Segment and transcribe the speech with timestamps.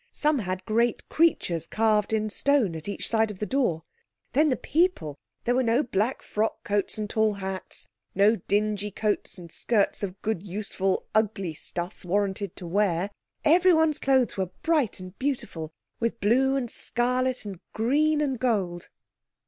[0.09, 3.83] Some had great creatures carved in stone at each side of the door.
[4.31, 9.51] Then the people—there were no black frock coats and tall hats; no dingy coats and
[9.51, 13.11] skirts of good, useful, ugly stuffs warranted to wear.
[13.45, 18.89] Everyone's clothes were bright and beautiful with blue and scarlet and green and gold.